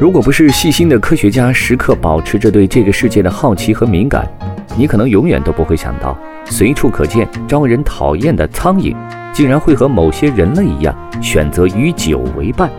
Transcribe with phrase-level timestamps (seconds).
[0.00, 4.24] 如果不是细心的科学家时刻保持着对这个世界的好奇和敏感，
[4.76, 8.94] 你可能永远都不会想到，随处可见、招人讨厌的苍蝇，
[9.32, 12.70] 竟然会和某些人类一样，选择与酒为伴。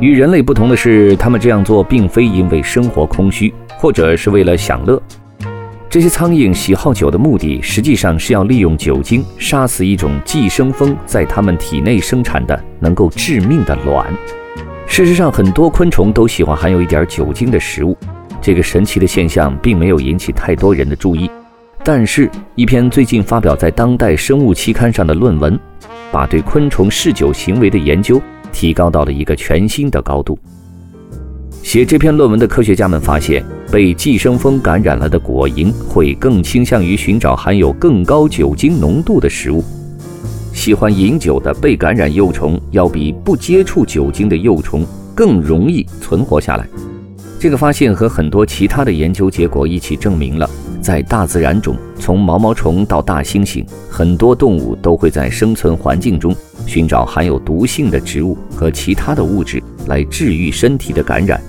[0.00, 5.00] 与人类不同的是，他们这样做并非因为生活空虚，或者是为了享乐。
[5.88, 14.12] 这些苍蝇喜好酒的目的，实际上是要利用酒精杀死一种寄生蜂在它们体内生产的能够致命的卵。
[14.90, 17.96] 事实上，很多昆虫都喜欢含有一点酒精的食物。
[18.42, 21.30] 这个神奇的现象并没有引起太多人的注意。
[21.84, 25.56] 但是，一篇最近发表在《当代生物》期刊上的论文，
[26.10, 30.36] 把对昆虫嗜酒行为的研究提高到了一个全新的高度。
[31.62, 39.62] 写这篇论文的科学家们发现，被寄生蜂感染了的果蝇会更倾向于寻找含有更高酒精浓度的食物。
[40.52, 44.84] 喜欢饮酒的被感染幼虫要比不接触酒精的幼虫
[45.14, 46.68] 更容易存活下来。
[47.38, 50.48] 这个发现和很多其他的研究结果一起证明了，
[50.82, 56.34] 在大自然中，从毛毛虫到大猩猩，很多动物都会在生存环境中
[56.66, 61.40] 寻找含有毒性的植物和其他的物质来治愈身体的感染。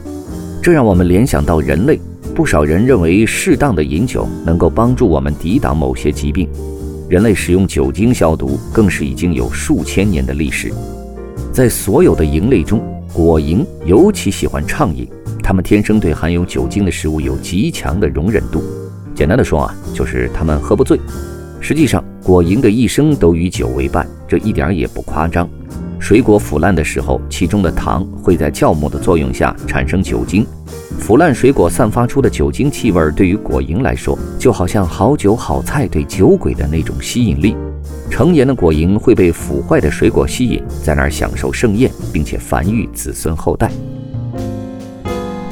[0.64, 2.00] 这让我们联想到人类，
[2.34, 6.48] 不少人认为适当的饮酒能够帮助我们抵挡某些疾病。
[7.12, 10.72] 人类使用酒精消毒，更是已经有数千年的历史。
[11.52, 12.82] 在所有的蝇类中，
[13.12, 15.06] 果蝇尤其喜欢畅饮，
[15.44, 18.64] 它们天生对含有酒精的食物有极强的容忍度。
[19.14, 20.98] 简单的说啊，就是它们喝不醉。
[21.60, 25.50] 实际上，果蝇的一生都与酒为伴，这一点也不夸张。
[26.02, 30.44] 水果腐烂的时候，其中的糖会在酵母的作用下产生酒精。
[31.00, 37.56] 腐烂水果散发出的酒精气味，对于果蝇来说，就好像好酒好菜对酒鬼的那种吸引力。
[38.10, 43.72] 成年的果蝇会被腐坏的水果吸引，在那儿享受盛宴，并且繁育子孙后代。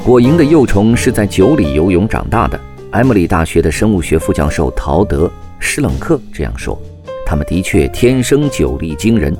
[0.04, 2.58] 果蝇的幼虫是在酒里游泳长大的。
[2.90, 5.26] 埃默里大学的生物学副教授陶德·
[5.60, 6.76] 施冷克这样说
[7.24, 9.32] ：“他们的确天生酒力惊人。”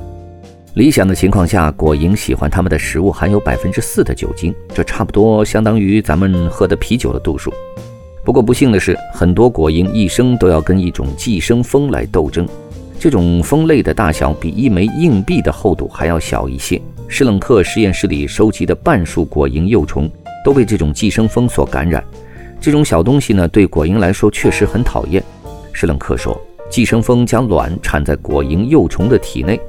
[0.75, 7.53] 理想的情况下，果蝇喜欢它们的食物含有百分之四的酒精，这差不多相当于咱们喝的啤酒的度数。
[8.23, 12.47] 不过不幸的是，很多果蝇一生都要跟一种寄生蜂来斗争。
[12.97, 16.81] 这种蜂类的大小比一枚硬币的厚度还要小一些。
[17.09, 20.09] 施冷克实验室里收集的半数果蝇幼虫
[20.45, 22.01] 都被这种寄生蜂所感染。
[22.61, 25.21] 这种小东西呢，对果蝇来说确实很讨厌。
[25.73, 26.39] 施冷克说，
[26.69, 29.59] 寄生蜂将卵产在果蝇幼虫的体内。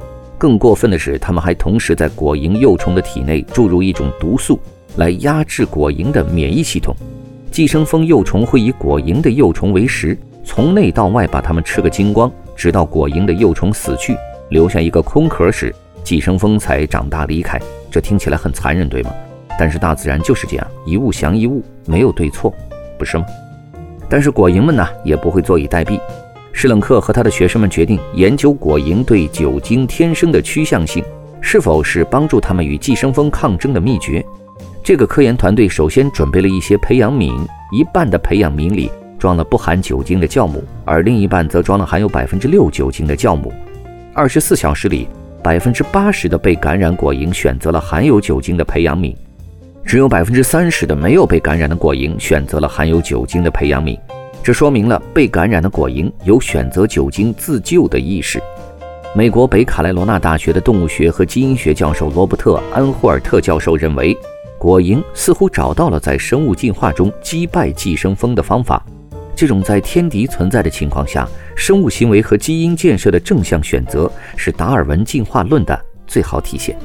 [0.42, 4.58] 更过分的是，他们还同时在果蝇幼虫的体内注入一种毒素，
[4.96, 6.92] 来压制果蝇的免疫系统。
[7.52, 14.16] 寄生蜂幼虫会以果蝇的幼虫为食，从内到外把它们吃个精光，直到果蝇的幼虫死去，
[14.48, 17.56] 留下一个空壳时，寄生蜂才长大离开。
[17.88, 19.12] 这听起来很残忍，对吗？
[19.56, 22.52] 但是大自然就是这样，一物降一物，没有对错，
[22.98, 23.24] 不是吗？
[24.10, 26.00] 但是果蝇们呢，也不会坐以待毙。
[26.52, 31.02] 施冷克和他的学生们决定研究果蝇对酒精天生的趋向性，
[31.40, 34.24] 是否是帮助他们与寄生蜂抗争的秘诀。
[34.84, 37.32] 这个科研团队首先准备了一些培养皿，
[37.72, 43.52] 一半的培养皿里装了不含酒精的酵母，而另一半则装了含有百分之六酒精的酵母。
[44.12, 45.08] 二十四小时里，
[45.42, 49.14] 百分之八十的被感染果蝇选择了含有酒精的培养皿，
[49.84, 53.98] 只有百分之三十的没有被感染的果蝇选择了含有酒精的培养皿。
[54.42, 58.42] 这说明了被感染的果蝇有选择酒精自救的意识。
[59.14, 64.16] 美国北卡莱罗纳大学的动物学和基因学教授罗伯特·安霍尔特教授认为，
[64.58, 68.84] 果蝇似乎找到了在生物进化中击败寄生蜂的方法。
[69.36, 76.76] 这种在天敌存在的情况下，生物行为和基因建设的正向选择，是达尔文进化论的最好体现。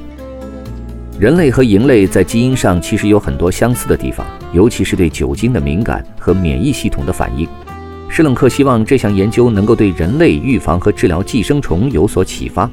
[1.19, 4.23] 人类和蝇类在基因上其实有很多相似的地方，
[4.53, 7.47] 尤其是对酒精的敏感和免疫系统的反应。
[8.07, 12.69] 施冷克希望这项研究能够对人类预防和治疗寄生虫有所启发。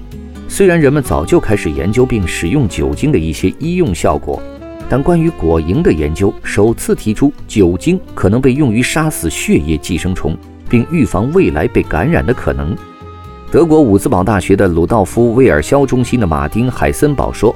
[0.46, 4.41] 虽然人们早就开始研究并使用酒精的一些医用效果，
[4.90, 10.37] 但关于果蝇的研究首次提出酒精可能被用于杀死血液寄生虫，
[10.69, 12.76] 并预防未来被感染的可能。
[13.50, 17.55] 德国伍兹堡大学的鲁道夫·威尔肖中心的马丁·海森堡说：“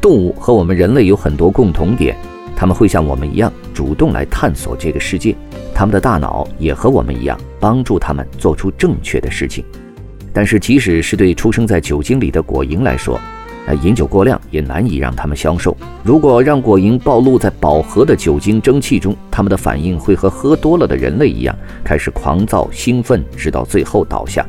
[0.00, 2.16] 动物和我们人类有很多共同点，
[2.56, 5.36] 他们会像我们一样主动来探索这个世界，
[5.74, 9.64] 他们的大脑也和我们一样，帮助他们做出正确的事情。
[10.32, 13.20] 但是，即使是对出生在酒精里的果蝇来说，
[13.66, 15.76] 那，饮酒过量也难以让他们消瘦。
[16.02, 21.54] 如果让果蝇暴露在饱和的酒精蒸汽中，他们的反应会和喝多了的人类一样，
[21.84, 24.46] 开始狂躁兴奋，直到最后倒下。”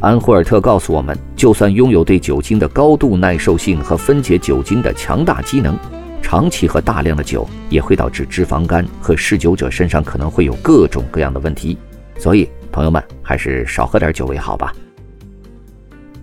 [0.00, 5.76] 安霍尔特告诉我们，就算拥有对酒精的高度耐受性和分解酒精的强大机能，
[6.22, 11.76] 长期喝大量的酒也会导致脂肪肝和嗜酒者身上可能会有各种各样的问题。
[12.16, 14.72] 所以，朋友们还是少喝点酒为好吧。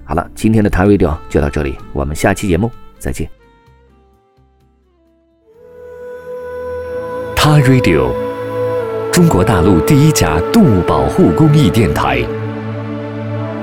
[0.03, 3.30] 好了，今天的 t Radio 就到这里，我们下期节目再见。
[7.35, 8.12] t Radio，
[9.12, 12.25] 中国大陆第一家动物保护公益电台。